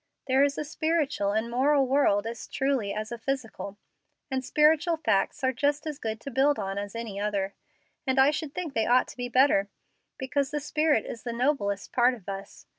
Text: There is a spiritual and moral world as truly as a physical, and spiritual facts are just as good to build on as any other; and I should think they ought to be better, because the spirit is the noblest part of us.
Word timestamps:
There 0.25 0.43
is 0.43 0.57
a 0.57 0.65
spiritual 0.65 1.31
and 1.31 1.47
moral 1.47 1.85
world 1.85 2.25
as 2.25 2.47
truly 2.47 2.91
as 2.91 3.11
a 3.11 3.19
physical, 3.19 3.77
and 4.31 4.43
spiritual 4.43 4.97
facts 4.97 5.43
are 5.43 5.53
just 5.53 5.85
as 5.85 5.99
good 5.99 6.19
to 6.21 6.31
build 6.31 6.57
on 6.57 6.79
as 6.79 6.95
any 6.95 7.19
other; 7.19 7.53
and 8.07 8.17
I 8.19 8.31
should 8.31 8.55
think 8.55 8.73
they 8.73 8.87
ought 8.87 9.07
to 9.09 9.15
be 9.17 9.29
better, 9.29 9.69
because 10.17 10.49
the 10.49 10.59
spirit 10.59 11.05
is 11.05 11.21
the 11.21 11.33
noblest 11.33 11.93
part 11.93 12.15
of 12.15 12.27
us. 12.27 12.65